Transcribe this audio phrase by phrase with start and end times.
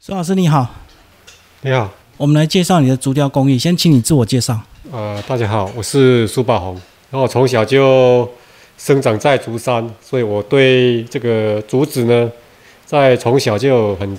[0.00, 0.64] 苏老师你好，
[1.62, 3.58] 你好，我们来介绍你的竹雕工艺。
[3.58, 4.58] 先请你自我介绍。
[4.92, 6.80] 呃，大家好，我是苏宝红。
[7.10, 8.30] 然后从小就
[8.78, 12.30] 生长在竹山，所以我对这个竹子呢，
[12.86, 14.16] 在从小就有很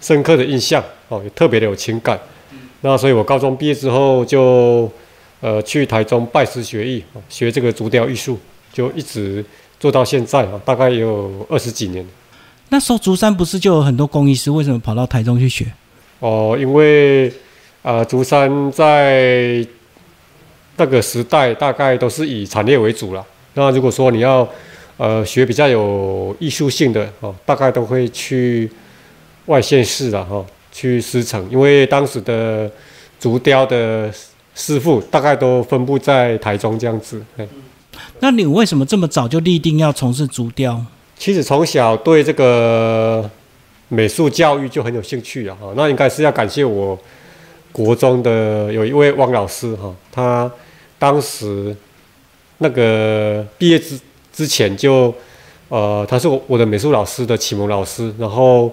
[0.00, 2.20] 深刻的印象哦，也特别的有情感。
[2.80, 4.90] 那所以我高中毕业之后就
[5.40, 8.36] 呃去台中拜师学艺，学这个竹雕艺术，
[8.72, 9.42] 就一直
[9.78, 12.04] 做到现在啊，大概有二十几年。
[12.68, 15.66] 那时候竹山不是就有很多工艺师，为什么跑到台中去学？
[16.18, 17.32] 哦，因为
[17.82, 19.64] 呃竹山在
[20.76, 23.24] 那个时代大概都是以产业为主了。
[23.54, 24.46] 那如果说你要
[24.96, 28.70] 呃学比较有艺术性的哦，大概都会去
[29.46, 32.70] 外县市了哈，去师承，因为当时的
[33.20, 34.12] 竹雕的
[34.54, 37.22] 师傅大概都分布在台中这样子。
[38.20, 40.84] 那你为什么这么早就立定要从事竹雕？
[41.18, 43.28] 其实从小对这个
[43.88, 46.98] 美术教育就很有兴趣啊，哈，那应该是要感谢我
[47.72, 50.50] 国中的有一位汪老师哈，他
[50.98, 51.74] 当时
[52.58, 53.98] 那个毕业之
[54.32, 55.12] 之前就
[55.68, 58.72] 呃，他是我我的美术老师的启蒙老师，然后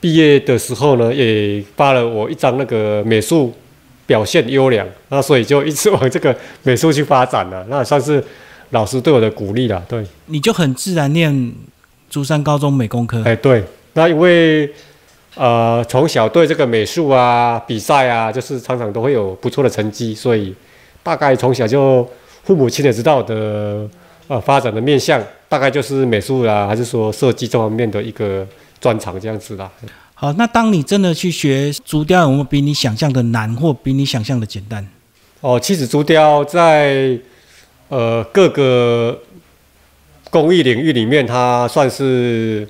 [0.00, 3.52] 毕业的时候呢，也发了我一张那个美术
[4.06, 8.22] 表现优良，那所以就一直往这个美术去发展了，那算是
[8.70, 11.54] 老师对我的鼓励了，对，你就很自然念。
[12.14, 13.60] 竹山高中美工科，哎，对，
[13.94, 14.72] 那因为
[15.34, 20.54] 呃从小对这个美术啊、比赛啊，就是常常都会有不错的成绩，所以
[21.02, 22.08] 大概从小就
[22.44, 23.84] 父母亲也知道的
[24.28, 28.46] 呃发展的面向，大概就是美术啊，还是说设计这方面的一个
[28.80, 29.68] 专长这样子啦。
[30.14, 34.86] 好，那当你真的去学竹雕，有没有比你想象的难，或比你想象的简单？
[35.40, 37.18] 哦，其实竹雕在
[37.88, 39.18] 呃各个。
[40.34, 42.66] 工艺领域里面，它算是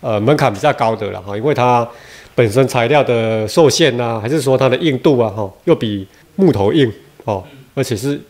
[0.00, 1.84] 呃门槛比较高的了哈，因为它
[2.32, 6.88] 本身材料的受限呐，还是说它的硬度啊哈，又比木头硬
[7.24, 7.42] 哦，
[7.74, 8.20] 而且是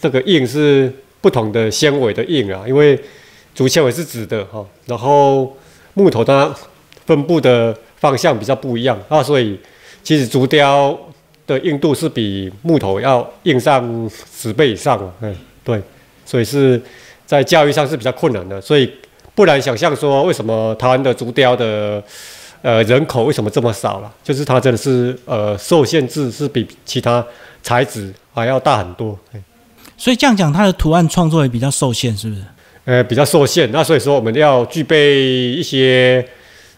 [0.00, 0.90] 这个硬是
[1.20, 2.98] 不同的纤维的硬啊，因为
[3.54, 5.54] 竹纤维是直的哈，然后
[5.92, 6.50] 木头它
[7.04, 9.58] 分布的方向比较不一样啊，所以
[10.02, 10.98] 其实竹雕
[11.46, 15.78] 的硬度是比木头要硬上十倍以上，嗯，对，
[16.24, 16.80] 所以是。
[17.30, 18.92] 在教育上是比较困难的，所以
[19.36, 22.02] 不难想象说，为什么台湾的竹雕的
[22.60, 24.12] 呃人口为什么这么少了？
[24.24, 27.24] 就是它真的是呃受限制是比其他
[27.62, 29.16] 材质还要大很多。
[29.96, 32.42] 所以这样讲，它的图案创作也比较受限，是不是？
[32.84, 33.70] 呃，比较受限。
[33.70, 36.26] 那所以说，我们要具备一些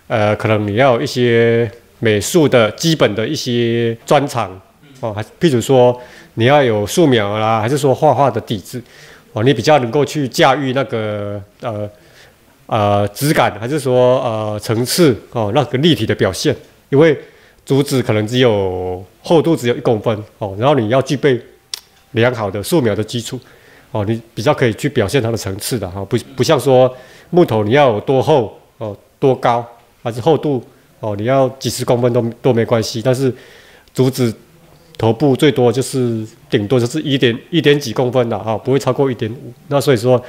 [0.07, 1.71] 呃，可能你要一些
[2.01, 4.61] 美术的基本的一些专长
[5.01, 5.99] 哦，还譬如说
[6.35, 8.83] 你要有素描啦，还是说画画的底子。
[9.33, 11.89] 哦，你比较能够去驾驭那个呃
[12.67, 16.55] 呃质感，还是说呃层次哦那个立体的表现？
[16.91, 17.19] 因为
[17.65, 21.41] 竹子可能只有厚度只有一公分哦，然后你要具备
[22.11, 23.41] 良好的素描的基础
[23.91, 26.95] 哦，你比较可以去表现它的层次的哈，不不像说
[27.31, 29.67] 木头你要有多厚哦多高
[30.03, 30.63] 还是厚度
[31.01, 33.35] 哦，你要几十公分都都没关系，但是
[33.95, 34.35] 竹子。
[35.03, 39.53] 头部最多就是顶多就是一点一点几公分的啊，不会超过一点五。
[39.67, 40.23] 那所以说，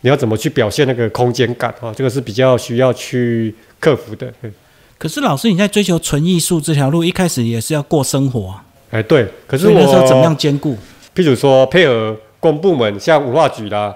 [0.00, 1.94] 你要怎么去表现那个空间感啊？
[1.94, 4.32] 这个是比较需要去克服的。
[4.98, 8.64] 可是老师，你在追求纯艺术这条路，一开始也是要过生活啊。
[8.90, 9.28] 哎，对。
[9.46, 10.76] 可是我那时候怎么样兼顾？
[11.14, 13.94] 譬如说配合公部门，像文化局啦，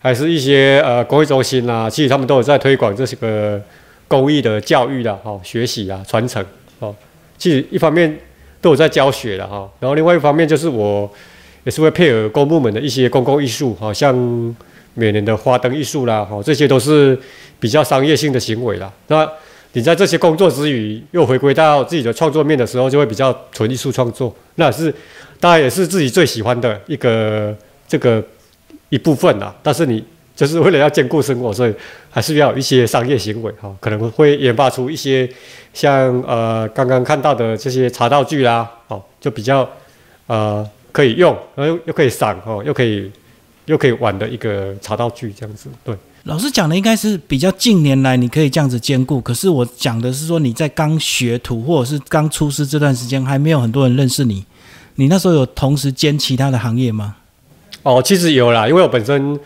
[0.00, 3.58] 还是一些呃工艺中心啦，其实他们都有在推广这些个
[4.06, 6.44] 工艺的教育啦、哦学习啊、传承
[6.80, 6.94] 哦。
[7.38, 8.20] 其实一方面。
[8.62, 11.10] 都有在教学了哈，然后另外一方面就是我
[11.64, 14.14] 也是会配合公部门的一些公共艺术，好像
[14.94, 17.18] 每年的花灯艺术啦，哈，这些都是
[17.58, 18.90] 比较商业性的行为啦。
[19.08, 19.28] 那
[19.72, 24.94] 你在这些工作之余，又回归到自己的创作面的时候，就会比较纯艺术创作，那是
[25.40, 27.56] 当然也是自己最喜欢的一个
[27.88, 28.22] 这个
[28.90, 29.54] 一部分啦。
[29.62, 30.04] 但是你
[30.36, 31.74] 就是为了要兼顾生活，所以
[32.12, 35.28] 还是要有一些商业行为哈，可能会研发出一些。
[35.74, 39.66] 像呃刚刚看到的这些茶道具啦，哦，就比较
[40.26, 40.62] 呃
[40.92, 43.10] 可以用，然后又又可以赏哦，又可以
[43.64, 45.70] 又可以玩的一个茶道具这样子。
[45.82, 54.44] 对，老师讲的应该是比较近年来你可以这样子兼顾，可是我讲的是说你在刚学徒或者是刚出师这段时间还没有很多人认识你，
[54.96, 57.16] 你那时候有同时兼其他的行业吗？
[57.82, 59.40] 哦，其实有啦，因为我本身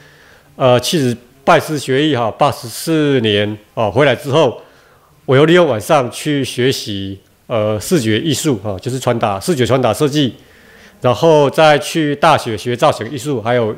[0.56, 1.16] 呃其实
[1.46, 4.60] 拜师学艺哈，八十四年哦回来之后。
[5.24, 10.32] 我又利用晚上去学习呃视觉艺术哈，就是传达视觉传达设计，
[11.00, 13.74] 然后再去大学学造型艺术，还有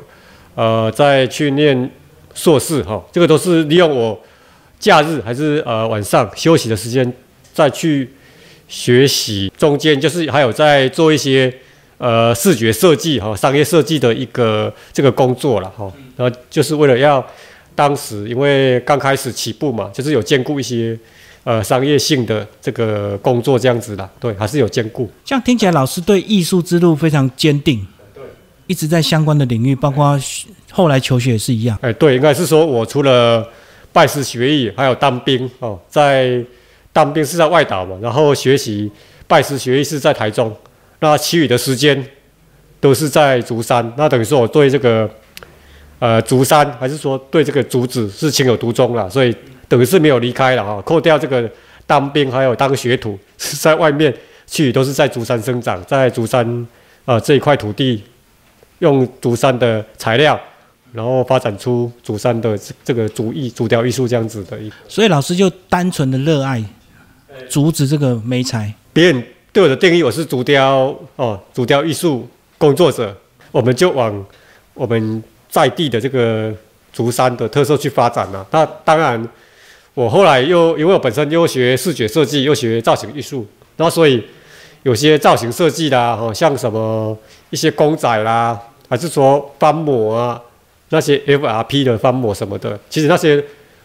[0.53, 1.89] 呃再去念
[2.35, 4.21] 硕士哈，这个都是利用我
[4.79, 7.11] 假日还是呃晚上休息的时间
[7.51, 8.07] 再去
[8.67, 11.51] 学习，中间就是还有在做一些
[11.97, 17.25] 呃视觉设计哈、商业设计的一个这个工作了哈，然后就是为了要
[17.79, 20.99] 当时因为刚开始起步嘛，就是有兼顾一些
[21.45, 25.09] 呃商业性的这个工作这样子啦，对，还是有兼顾。
[25.23, 28.21] 这样听起来，老师对艺术之路非常坚定，对
[28.67, 30.19] 一直在相关的领域，包括
[30.69, 31.79] 后来求学也是一样。
[31.81, 33.47] 哎，对，应该是说我除了
[33.93, 36.43] 拜师学艺，还有当兵哦，在
[36.91, 38.91] 当兵是在外岛嘛，然后学习
[39.25, 40.53] 拜师学艺是在台中，
[40.99, 42.05] 那其余的时间
[42.81, 43.89] 都是在竹山。
[43.95, 45.09] 那等于说我对这个
[45.99, 49.35] 呃竹山，还是说对这个竹子是情有独钟了，所以
[49.67, 50.81] 等于是没有离开了哈。
[50.81, 51.49] 扣掉这个
[51.85, 54.13] 当兵还有当学徒是在外面
[54.47, 56.67] 去，都是在竹山生长，在竹山
[57.05, 58.03] 呃这一块土地。
[58.79, 60.39] 用竹山的材料，
[60.93, 64.57] 然后发展出竹山的这个竹艺、竹雕艺术这样子的。
[64.87, 66.63] 所以老师就单纯的热爱
[67.49, 68.73] 竹子这个媒材。
[68.93, 72.25] 别人对我的定义，我是竹雕哦，竹雕艺术
[72.57, 73.13] 工作者。
[73.51, 74.25] 我们就往
[74.73, 76.53] 我们在地的这个
[76.93, 78.45] 竹山的特色去发展了。
[78.51, 79.27] 那当然，
[79.93, 83.45] 我后来又因为我本身又学视觉设计，又学造型艺术，
[83.77, 84.23] 那所以
[84.83, 87.17] 有些造型设计啦，哦，像什么
[87.49, 88.59] 一些公仔啦。
[88.91, 90.41] 还是说翻模啊，
[90.89, 93.39] 那些 FRP 的翻模什么的，其实那些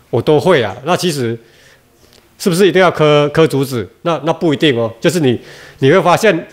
[0.09, 0.75] 我都会啊。
[0.85, 1.39] 那其实
[2.39, 3.87] 是不是一定要刻刻竹子？
[4.01, 4.91] 那那不一定哦。
[5.03, 5.39] 就是你
[5.81, 6.49] 你会发现，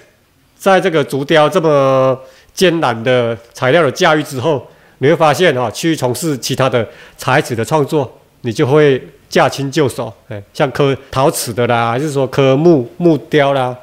[0.57, 2.19] 在这个竹雕这么
[2.53, 4.67] 艰难的材料的驾驭之后，
[5.01, 6.88] 你会发现啊，去从事其他的
[7.18, 8.09] 材质的创作，
[8.42, 10.13] 你就会驾轻就熟。
[10.30, 13.75] 哎，像刻陶瓷的啦，还是说刻木木雕啦，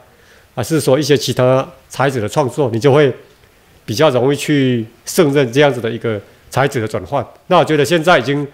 [0.54, 3.12] 还是说一些其他材质的创作，你就会。
[3.88, 6.20] 比较容易去胜任这样子的一个
[6.50, 7.26] 材质的转换。
[7.46, 8.46] 那我觉得现在已经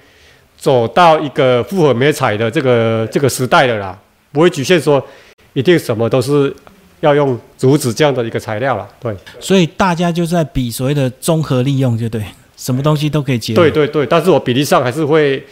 [0.57, 3.99] 走到一个复合美彩的这个这个时代了啦，
[4.31, 5.05] 不会局限说
[5.53, 6.55] 一定什么都是
[7.01, 8.89] 要用竹子这样的一个材料了。
[9.01, 12.25] 对，所以大家就在比所谓的综合利用，就对，
[12.65, 13.53] 什么东西都可以结。
[13.55, 15.45] 对对对，但是我比例上还是会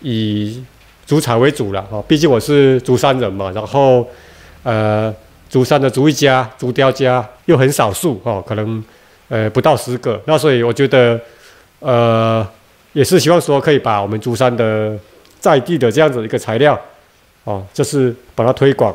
[0.00, 0.60] 以
[1.06, 4.06] 竹材为主了哈，毕竟我是竹山人嘛，然后
[4.64, 5.14] 呃，
[5.48, 8.82] 竹山的竹艺家、竹雕家又很少数哦，可能。
[9.30, 11.20] 呃，不到十个，那所以我觉得，
[11.80, 12.48] 呃，
[12.94, 14.98] 也是希望说可以把我们竹山的
[15.38, 16.80] 在地的这样子一个材料，
[17.44, 18.90] 哦，就是把它推广，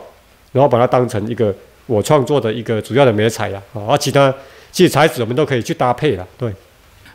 [0.51, 1.53] 然后把它当成一个
[1.85, 4.33] 我创作的一个主要的媒材呀，啊，而其他
[4.71, 6.51] 其实材质我们都可以去搭配了，对。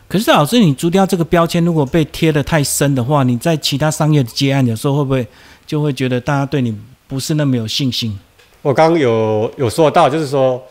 [0.08, 5.26] 可是老师，你竹雕这个标签如果被贴的太深的话，你在其他商业的接案的时候会不会
[5.66, 6.74] 就会觉得大家对你
[7.06, 8.18] 不是那么有信心？
[8.62, 10.62] 我刚刚有有说到，就是说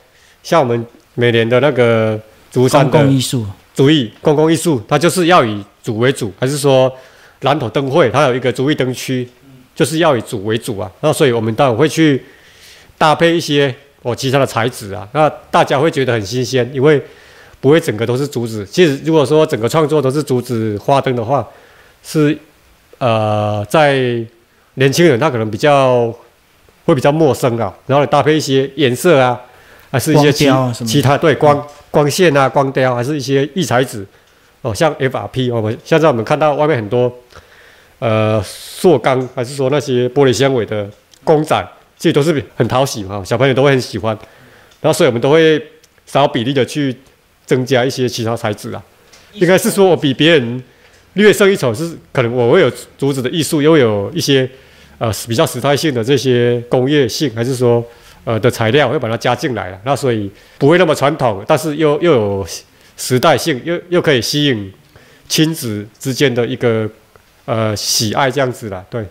[0.41, 2.19] 像我们每年的那个。
[2.49, 3.45] 竹山公共艺术
[3.75, 6.91] 主义，公共艺术，它就是要以主为主，还是说
[7.41, 9.27] 蓝头灯会它有一个主义灯区，
[9.75, 10.89] 就是要以主为主啊？
[11.01, 12.23] 那所以我们当然会去
[12.97, 16.99] 搭配一些哦其他的材质啊，那大家会觉得很新鲜，因为
[17.59, 18.65] 不会整个都是竹子。
[18.65, 21.47] 其实如果说整个创作都是竹子花灯的话，
[22.03, 22.37] 是
[22.97, 23.95] 呃在
[24.75, 26.13] 年轻人他可能比较
[26.85, 29.39] 会比较陌生啊，然后你搭配一些颜色啊。
[29.89, 30.45] 还是一些其
[30.85, 34.05] 其他对光光线啊光雕，还是一些异材质
[34.61, 37.09] 哦，像 FRP，我们现在我们看到外面很多
[37.99, 40.85] 呃塑钢，还是说那些玻璃纤维的
[41.23, 41.65] 公仔，
[41.97, 44.13] 其实都是很讨喜嘛，小朋友都会很喜欢。
[44.81, 45.65] 然后所以我们都会
[46.05, 46.93] 少比例的去
[47.47, 48.83] 增加一些其他材质啊。
[49.33, 50.63] 应该是说我比别人
[51.13, 54.47] 略胜一筹，是可能我会有竹子的艺术，又有一些
[54.99, 57.83] 呃比较时代性的这些工业性，还是说？
[58.27, 62.47] 呃的材料会把它加进来了，那所以不会那么传统，但是又又有
[62.97, 64.69] 时代性，又又可以吸引
[65.29, 66.89] 亲子之间的一个
[67.45, 68.83] 呃喜爱这样子啦。
[68.89, 69.05] 对。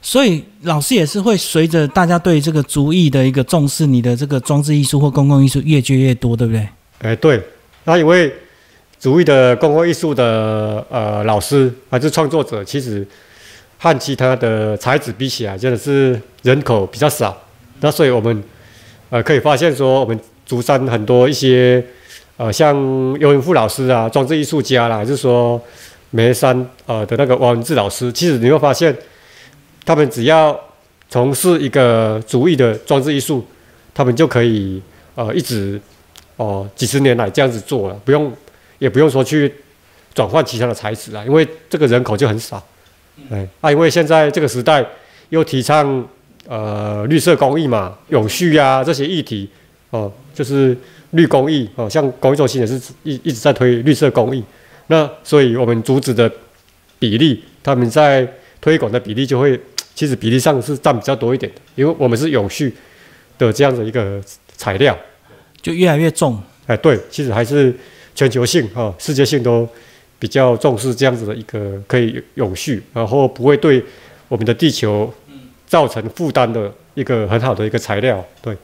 [0.00, 6.66] 所以老师也是会随着大家对这个竹艺的一个重视，你的这个装置艺术或公共艺术越接越多，对不对？
[7.02, 7.42] 哎，对。
[7.84, 8.32] 那因为
[9.00, 13.06] 竹艺的公共艺术的呃老师还是创作者，其实
[13.78, 17.36] 和其他的才子比起来，真的是人口比较少。
[17.80, 18.42] 那所以我们。
[19.14, 21.84] 呃，可以发现说，我们竹山很多一些，
[22.38, 22.74] 呃，像
[23.20, 25.60] 尤文富老师啊，装置艺术家啦，还是说
[26.08, 28.96] 梅山呃的那个王文志老师，其实你会发现，
[29.84, 30.58] 他们只要
[31.10, 33.46] 从事一个竹艺的装置艺术，
[33.92, 34.80] 他们就可以
[35.14, 35.78] 呃一直
[36.36, 38.32] 哦几十年来这样子做了，不用
[38.78, 39.52] 也不用说去
[40.14, 42.62] 转换其他的材质啊，因为这个人口就很少，
[43.30, 44.84] 哎，啊，因为现在这个时代
[45.30, 46.06] 又提倡。
[46.48, 49.48] 呃，绿色工艺嘛，永续啊，这些议题，
[49.90, 50.76] 哦，就是
[51.10, 52.74] 绿工艺哦，像公益中心也是
[53.04, 54.42] 一一直在推绿色工艺。
[54.88, 56.28] 那所以我们竹子的
[56.98, 58.28] 比例，他们在
[58.60, 59.58] 推广的比例就会
[59.94, 62.74] 其实比例上是占比较多一点的，因为我们是永续
[63.38, 64.20] 的这样的一个
[64.56, 64.98] 材料，
[65.62, 66.38] 就越来越重。
[66.66, 67.74] 哎，对，其实还是
[68.14, 69.66] 全球性哈、世界性都
[70.18, 73.82] 比较重视这样子的一个可以永续，然后不会对
[74.28, 75.12] 我们的地球
[75.66, 78.24] 造成负担的一个很好的一个材料。
[78.40, 78.56] 对，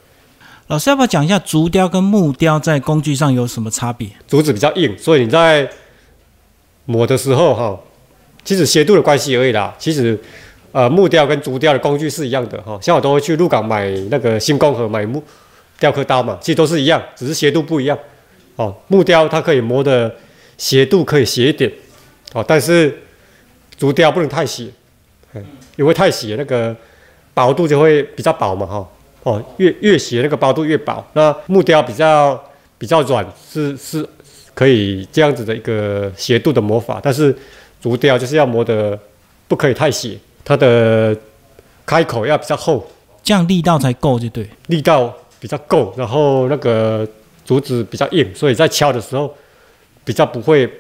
[0.69, 4.09] 老师要不要讲一下竹雕跟木雕在工具上有什么差别？
[4.29, 5.69] 竹子比较硬，所以你在
[6.85, 7.79] 磨的时候哈、
[8.45, 9.75] 其实斜度的关系而已啦。
[9.79, 10.19] 其实
[10.73, 15.23] 呃木雕跟竹雕的工具是一样的哈、像我都会去鹿港买那个新工盒买木
[15.79, 17.99] 雕刻刀嘛，其实都是一样，只是斜度不一样。
[18.57, 20.13] 哦，木雕它可以磨的
[20.57, 21.71] 斜度可以斜一点，
[22.33, 23.03] 哦，但是
[23.77, 24.69] 竹雕不能太斜，
[25.35, 25.45] 嗯
[25.77, 26.75] 因为太斜那个
[27.33, 28.89] 薄度就会比较薄嘛哈、
[29.23, 31.07] 哦，越越斜那个薄度越薄。
[31.13, 32.43] 那木雕比较
[32.77, 34.05] 比较软，是是
[34.55, 37.33] 可以这样子的一个斜度的磨法，但是
[37.81, 38.99] 竹雕就是要磨的
[39.47, 41.17] 不可以太斜，它的
[41.87, 42.85] 开口要比较厚，
[43.23, 44.51] 这样力道才够，就对。
[44.67, 47.07] 力道比较够，然后那个
[47.45, 49.35] 竹子比较硬，所以在敲的时候
[50.05, 50.71] 比较不会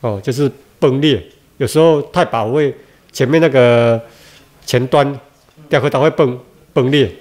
[0.00, 1.22] 哦，就是崩裂。
[1.58, 2.74] 有时候太薄会
[3.10, 4.00] 前面那个
[4.64, 5.18] 前端
[5.68, 6.38] 雕刻刀会崩
[6.72, 7.12] 崩裂，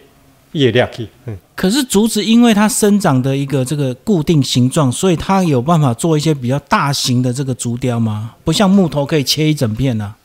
[0.52, 1.08] 裂裂去。
[1.26, 8.36] 嗯，可是竹子因为它生长的一个这个固定形状，所以它有办法做一些比较大型的这个竹雕吗？
[8.44, 10.16] 不像木头可以切一整片啊。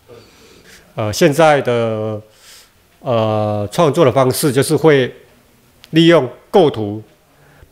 [0.95, 2.21] 呃，现在的
[3.01, 5.11] 呃创作的方式就是会
[5.91, 7.03] 利用构图，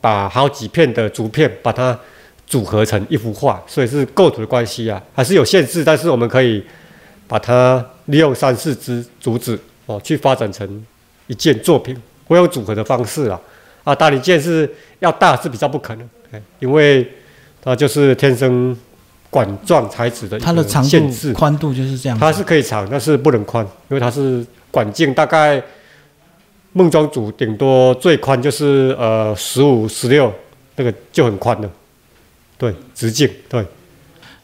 [0.00, 1.96] 把好几片的竹片把它
[2.46, 6.64] 组合成一幅画，所以是构图的关系啊，还是有限制，但是我们可以
[7.28, 9.56] 把它利用三四支竹子
[9.86, 10.84] 哦去发展成
[11.28, 11.96] 一件作品，
[12.26, 13.40] 会用组合的方式啊
[13.84, 14.68] 啊，大理剑是
[14.98, 17.06] 要大是比较不可能，哎，因为
[17.62, 18.76] 它就是天生
[19.28, 21.38] 管状材质的它的长限制度、。
[21.38, 22.18] 宽度就是这样。
[22.18, 25.62] 它是可以长，但是不能宽，因为它是管径大概
[26.72, 30.32] 梦中组顶多最宽就是呃十五、十六，
[30.76, 31.70] 那个就很宽了。
[32.56, 33.64] 对，直径对，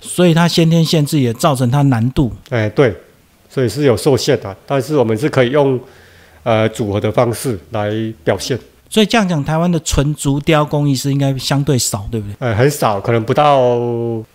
[0.00, 2.32] 所以它先天限制也造成它难度。
[2.50, 2.94] 哎对，
[3.48, 5.78] 所以是有受限的，但是我们是可以用
[6.42, 7.90] 呃组合的方式来
[8.24, 12.34] 表现，所以这样讲，台湾的纯竹雕工艺师应该相对少，对不对？
[12.40, 13.60] 呃很少，可能不到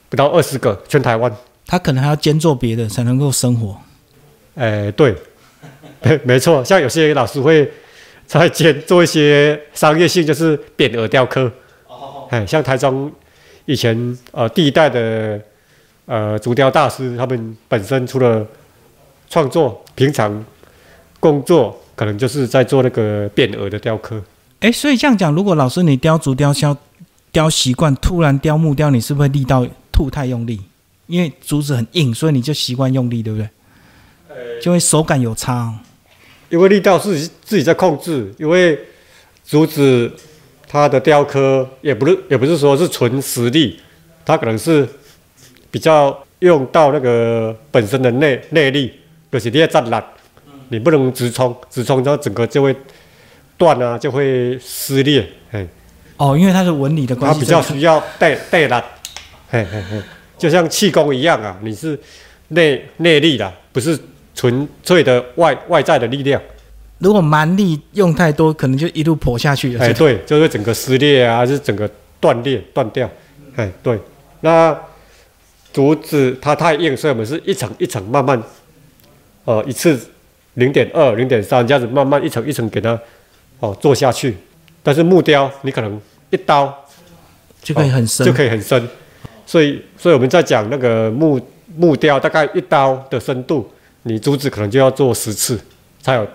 [0.10, 1.34] 不到二十个，全台湾。
[1.66, 3.76] 他可能还要兼做别的才能够生活。
[4.56, 5.16] 哎，对，
[6.04, 7.72] 没没错，像有些老师会
[8.26, 11.52] 在兼做一些商业性，就是匾额雕刻。
[12.30, 13.12] 哎，像台中
[13.66, 15.40] 以前呃第一代的
[16.06, 18.46] 呃竹雕大师，他们本身除了
[19.30, 20.44] 创作，平常
[21.20, 24.22] 工作可能就是在做那个匾额的雕刻。
[24.62, 26.76] 哎，所以这样讲，如果老师你雕竹雕削
[27.32, 30.60] 雕习惯，突然雕木雕，你是不是力道吐太用力？
[31.08, 33.50] 因为竹子很硬，所以你就习惯用力，对不对？
[34.62, 35.76] 就会手感有差、哦。
[36.52, 38.78] 因为力道是自己自己在控制，因为
[39.48, 40.12] 竹子
[40.68, 43.80] 它的雕刻也不是也不是说是纯实力，
[44.26, 44.88] 它可能是
[45.72, 48.92] 比较用到那个本身的内内力，
[49.32, 50.04] 就是你要站烂，
[50.68, 52.76] 你不能直冲，直冲之后整个就会
[53.58, 55.66] 断啊，就会撕裂，哎，
[56.18, 58.84] 哦，因为它是纹理的关系，它比较需要带带烂，
[59.50, 60.02] 嘿嘿嘿，
[60.38, 61.98] 就像气功一样啊，你是
[62.50, 63.98] 内内力的，不是
[64.34, 66.42] 纯粹的外外在的力量。
[67.00, 69.84] 如果蛮力用太多，可能就一路破下去了。
[69.84, 73.10] 哎，对，就是整个撕裂啊，还是整个断裂、断掉。
[73.56, 74.00] 哎，对。
[74.42, 74.78] 那
[75.74, 78.42] 竹子它太硬，所以我们是一层一层慢慢，
[79.46, 80.00] 呃，一次
[80.56, 83.00] 零点二、零点三这样子慢慢一层一层给它
[83.60, 84.36] 哦做下去。
[84.84, 86.72] 但是木雕你可能一刀
[87.62, 88.88] 就可以很深，就可以很深，
[89.46, 91.40] 所以所以我们在讲那个木
[91.76, 93.70] 木雕大概一刀的深度，
[94.04, 95.60] 你竹子可能就要做十次
[96.02, 96.28] 才有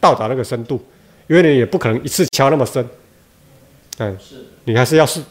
[0.00, 0.82] 到达那个深度，
[1.26, 2.86] 因为你也不可能一次敲那么深，
[3.98, 4.16] 嗯，
[4.64, 5.22] 你还是要是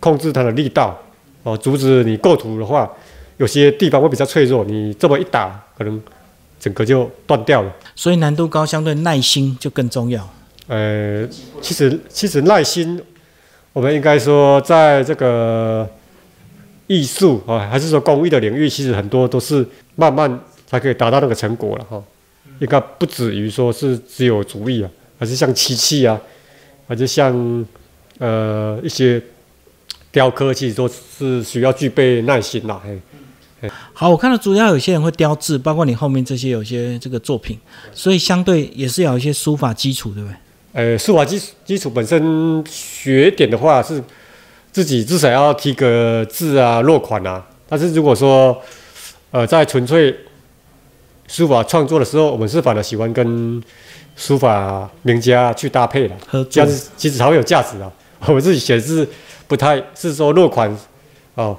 [0.00, 0.98] 控制它的力道
[1.42, 1.56] 哦。
[1.56, 2.90] 竹子你构图的话，
[3.36, 6.00] 有些地方会比较脆弱，你这么一打，可能
[6.58, 7.72] 整个就断掉了。
[7.94, 10.28] 所以难度高，相对耐心就更重要。
[10.68, 11.28] 呃，
[11.60, 12.98] 其实其实耐心，
[13.72, 15.86] 我们应该说，在这个
[16.86, 19.66] 艺术啊，还是说工艺的领域，其实很多都是
[19.96, 20.40] 慢慢
[20.72, 22.02] 才可以达到那个成果了哈。
[22.58, 26.18] 应该不止于说是只有主意啊，还是像漆器啊，
[26.88, 27.66] 还是像
[28.18, 29.20] 呃一些
[30.10, 32.80] 雕刻，其实都是需要具备耐心啦。
[32.84, 37.58] 嘿，好，我看到主要有些人会雕字，包括你后面这些有些这个作品，
[37.92, 40.36] 所以相对也是要有一些书法基础，对不对？
[40.72, 44.02] 呃，书法基基础本身学点的话是
[44.70, 47.44] 自己至少要提个字啊、落款啊。
[47.68, 48.56] 但是如果说
[49.30, 50.14] 呃在纯粹
[51.32, 53.62] 书法创作的时候，我们是反而喜欢跟
[54.16, 56.14] 书法名家去搭配的，
[56.50, 57.90] 这样子其实才会有价值啊。
[58.28, 59.08] 我自己写字
[59.48, 60.70] 不太是说落款
[61.34, 61.56] 哦，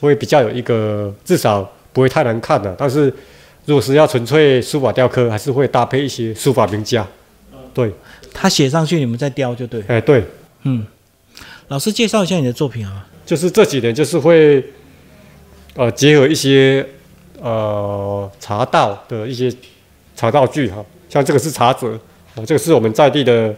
[0.00, 2.74] 会比较有一个至少不会太难看的。
[2.78, 3.12] 但是
[3.66, 7.06] 如果是要纯粹书法雕刻，还是会搭配一些书法名家。
[7.74, 7.92] 对，
[8.32, 9.84] 他写上去，你们再雕就对。
[9.86, 10.24] 哎对，
[10.62, 10.86] 嗯，
[11.68, 13.06] 老师介绍一下你的作品啊？
[13.26, 14.64] 就是这几年就是会
[15.74, 16.84] 呃结合一些
[17.40, 19.52] 呃茶道的一些
[20.14, 21.92] 茶道具哈，像这个是茶则
[22.34, 23.54] 啊，这个是我们在地的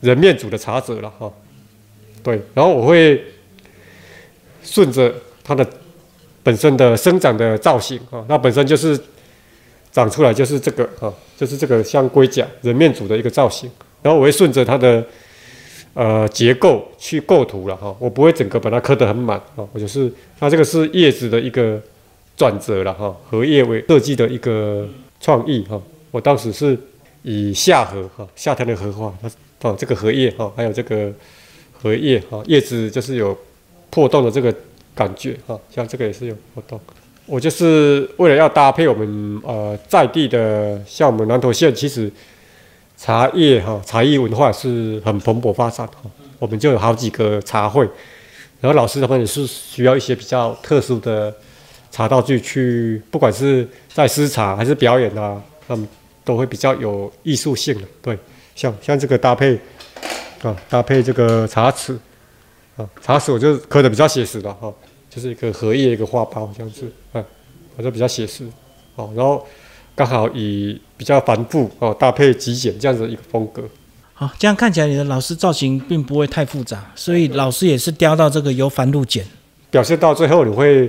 [0.00, 1.30] 人面煮的茶则了哈。
[2.22, 3.24] 对，然后我会
[4.62, 5.66] 顺着它的
[6.42, 8.98] 本身的生长的造型啊，那本身就是
[9.90, 13.70] 长出来就是这个啊，就是这个像龟甲人面组的一个造型，
[14.02, 15.04] 然后我会顺着它的
[15.94, 21.80] 呃结构去构图了哈，我不会整个把它刻得很满啊，我就是它这个是叶子的一个
[22.38, 24.88] 转折了哈，荷叶为设计的一个
[25.20, 25.78] 创意哈，
[26.10, 26.78] 我当时是
[27.22, 31.12] 以夏荷哈夏天的荷花，它哦这个荷叶哈，还有这个。
[31.80, 33.38] 荷叶哈，叶子就是有
[33.88, 34.52] 破洞的这个
[34.96, 36.80] 感觉哈，像这个也是有破洞。
[37.24, 42.10] 我就是为了要搭配我们呃在地的，像我们南投县，其实
[42.96, 46.10] 茶叶哈茶艺文化是很蓬勃发展哈。
[46.40, 47.88] 我们就有好几个茶会，
[48.60, 51.32] 然后老师他们也是需要一些比较特殊的
[51.90, 55.88] 茶道具去，不管是在施茶还是表演啊，他们
[56.24, 57.86] 都会比较有艺术性的。
[58.00, 58.18] 对，
[58.54, 59.58] 像像这个搭配。
[60.40, 61.96] 啊，搭配这个茶匙，
[62.76, 64.72] 啊，茶匙我就刻的比较写实的哈，
[65.10, 67.20] 就是一个荷叶一个花苞这样子，啊，
[67.76, 68.46] 我就比较写实，
[68.94, 69.44] 哦，然后
[69.96, 73.64] 刚好以比较繁复哦搭配极简这样子一个风格。
[74.14, 79.26] 好，这样看起来你的老师造型并不会太复杂，所以老师也是雕到这个由繁入简，
[79.72, 80.88] 表现到最后你会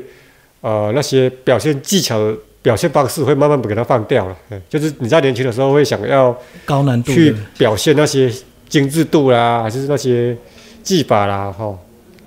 [0.61, 6.35] 呃那些表现技巧的表现方式会慢慢给它放掉了，嗯，就是你在年轻的时候会想要
[6.65, 8.31] 高难度去表现那些。
[8.69, 10.37] 精致度啦，还是那些
[10.83, 11.75] 技法啦，哈，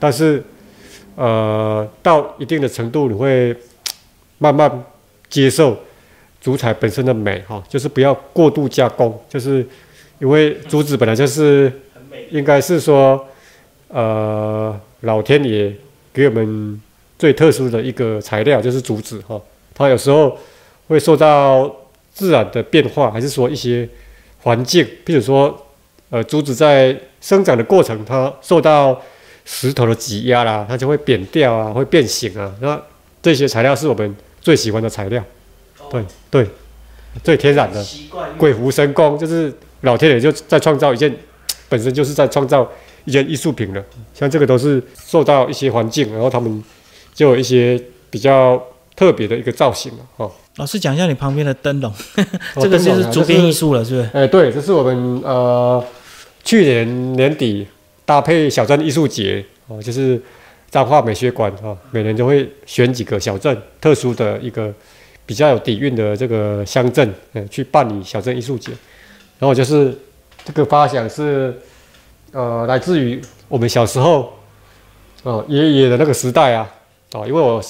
[0.01, 0.43] 但是，
[1.15, 3.57] 呃，到一定的程度，你会
[4.39, 4.69] 慢慢
[5.29, 5.79] 接受
[6.41, 9.65] 竹材本身的美，哈，就是不要过度加工，就是
[10.19, 11.73] 因为竹子本来就是
[12.33, 13.25] 应该是说，
[13.87, 15.73] 呃，老天爷
[16.13, 16.83] 给我们
[17.23, 19.41] 最特殊的一个材料就是竹子，哈，
[19.73, 20.37] 它有时候
[20.89, 21.73] 会受到
[22.13, 23.89] 自然的变化，还是说一些
[24.41, 25.57] 环境，比如说。
[26.15, 29.01] 呃，竹子在生长的过程，它受到
[29.47, 32.55] 石头的挤压啦，它就会扁掉啊，会变形啊。
[32.61, 32.79] 那
[33.23, 35.25] 这些材料是我们最喜欢的材料，
[35.91, 36.47] 对对，
[37.25, 37.83] 最天然的，
[38.37, 41.11] 鬼斧神工，就是老天爷就在创造一件，
[41.71, 42.71] 本身就是在创造
[43.07, 43.83] 一件艺术品了。
[44.13, 46.63] 像这个都是受到一些环境，然后他们
[47.15, 48.63] 就有一些比较
[48.95, 50.31] 特别的一个造型了，哈。
[50.57, 51.93] 老师讲一下你旁边的灯笼，
[52.61, 54.11] 这个就是竹编艺术了，是不是？
[54.13, 55.85] 哎，对，这是我们呃。
[56.45, 57.65] 去年年底
[58.05, 60.21] 搭配小镇艺术节哦，就是
[60.69, 64.75] 彰化美学馆哦，每年都会选几个小镇特殊的一个
[65.25, 68.73] 比较有底蕴的这个乡镇，嗯，去办理小镇艺术节。
[69.39, 69.97] 然后就是
[70.45, 71.57] 这个发想是
[72.33, 74.33] 呃来自于我们小时候
[75.23, 76.69] 哦爷爷的那个时代啊，
[77.13, 77.63] 哦，因为我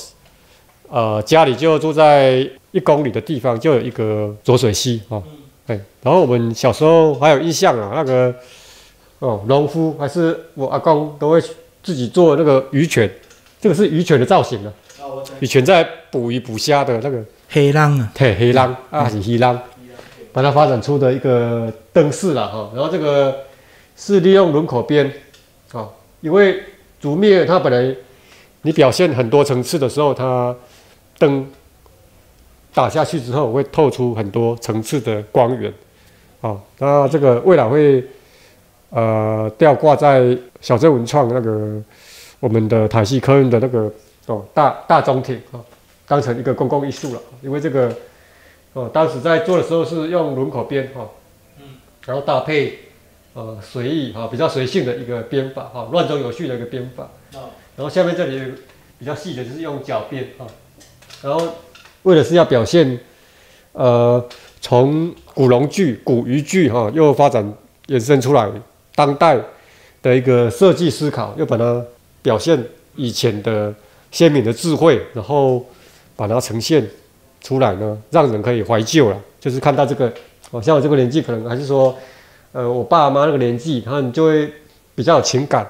[0.89, 5.23] 呃家里就住在一公里的地方，就有一个浊水溪啊，
[5.67, 8.35] 哎，然后我们小时候还有印象啊，那个。
[9.25, 11.41] 哦，农夫还是我阿公都会
[11.81, 13.09] 自己做那个鱼犬，
[13.61, 14.73] 这个是鱼犬的造型啊。
[15.39, 19.57] 以前在捕鱼捕虾的那个黑浪啊，对，黑浪啊是黑浪，
[20.33, 22.69] 把它发展出的一个灯饰了哈。
[22.75, 23.33] 然后这个
[23.95, 25.09] 是利用轮口边
[25.71, 25.89] 啊，
[26.21, 26.61] 因为
[27.01, 27.95] 竹篾它本来
[28.63, 30.57] 你表现很多层次的时候，它
[31.19, 31.47] 灯
[32.73, 35.73] 打下去之后会透出很多层次的光源
[36.41, 36.59] 啊。
[36.79, 38.05] 那这个未来会。
[38.95, 41.83] 呃，吊挂在小镇文创那个
[42.39, 43.91] 我们的台西科院的那个
[44.27, 45.57] 哦大大中庭啊，
[46.07, 47.21] 当成一个公共艺术了。
[47.41, 47.91] 因为这个
[48.75, 51.09] 哦，当时在做的时候是用轮廓编哈，
[51.59, 51.65] 嗯，
[52.05, 52.81] 然后搭配
[53.33, 57.09] 呃随意哈，比较随性的一个编法哈，乱中有序的一个编法。
[57.77, 58.53] 然后下面这里
[58.99, 60.47] 比较细的就是用角编啊，
[61.23, 61.55] 然后
[62.03, 62.99] 为了是要表现
[63.73, 64.25] 呃
[64.61, 67.53] 从古龙剧、古渔剧哈，又发展
[67.89, 68.51] 衍生出来。
[68.95, 69.41] 当代
[70.03, 71.83] 的一个设计思考，又把它
[72.21, 72.63] 表现
[72.95, 73.75] 以前的
[74.11, 75.65] 鲜明的智慧，然后
[76.15, 76.87] 把它呈现
[77.41, 79.19] 出来呢，让人可以怀旧了。
[79.41, 80.13] 就是看到这个，
[80.51, 81.97] 哦，像我这个年纪，可能还是说，
[82.53, 84.53] 呃，我爸妈那个年纪，他们就会
[84.95, 85.67] 比较有情感，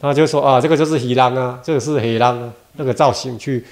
[0.00, 3.64] 他就说啊，这个就是黑狼啊，这个是黑狼啊，那个造型去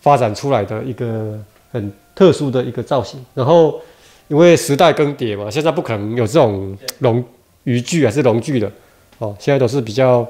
[0.00, 1.38] 发展出来的一个
[1.72, 3.24] 很特殊的一个造型。
[3.34, 3.80] 然后
[4.28, 7.24] 因为时代更迭嘛，现在不可能有这种龙
[7.64, 8.70] 渔具还是龙具的
[9.18, 10.26] 哦，现在都是比较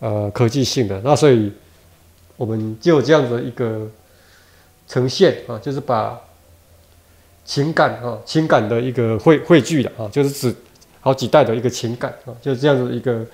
[0.00, 1.00] 呃科技性的。
[1.04, 1.52] 那所以
[2.36, 3.88] 我们就有这样的一个
[4.88, 6.20] 呈现啊，就是把
[7.44, 10.54] 情感啊情感的一个汇汇聚的啊，就是指
[11.00, 13.24] 好几代的一个情感啊，就这样子一个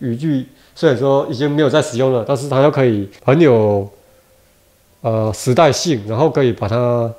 [0.00, 0.46] 语句。
[0.78, 3.90] 虽然说已经没有在使用了，但是它又可以很有
[5.00, 7.10] 呃时代性，然后可以把它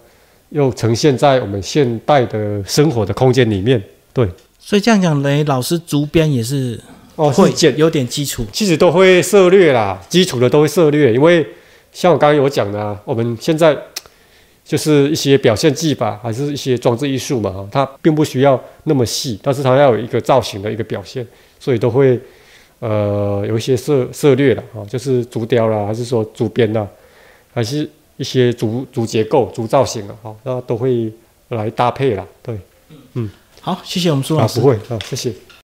[0.49, 3.81] 又呈现在我们现代的生活的空间里面。
[4.13, 6.79] 对，所以这样讲，雷老师竹编也是
[7.15, 8.45] 哦，会是简有点基础。
[8.53, 11.43] 其实都会涉略啦，基础的都会涉略，因为
[11.91, 13.75] 像我刚刚有讲的、啊，我们现在
[14.63, 21.25] 就是一些表现技法，还是一些装置艺术嘛，哈，它并不需要那么细，但是它要有一个造型的一个表现，
[21.59, 22.19] 所以都会
[22.79, 26.87] 呃有一些涉涉略了啊，就是竹雕啦，还是说竹编啦，
[27.53, 31.11] 还是一些竹竹结构、竹造型的，哈，那都会
[31.49, 32.57] 来搭配啦，对，
[33.13, 33.29] 嗯
[33.61, 34.67] 好，谢谢我们苏老啊，师不。
[34.67, 35.33] 会啊，谢谢。